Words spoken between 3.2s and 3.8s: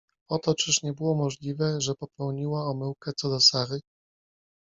do Sary?